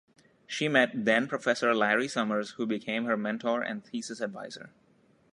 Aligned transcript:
She 0.47 0.67
met 0.67 1.05
then-professor 1.05 1.75
Larry 1.75 2.07
Summers, 2.07 2.53
who 2.57 2.65
became 2.65 3.05
her 3.05 3.15
mentor 3.15 3.61
and 3.61 3.85
thesis 3.85 4.19
adviser. 4.19 4.71